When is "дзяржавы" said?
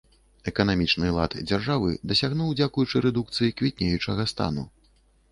1.49-1.91